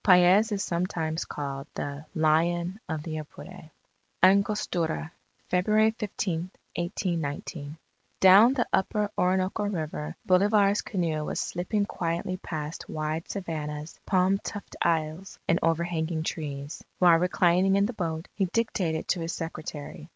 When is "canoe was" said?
10.81-11.39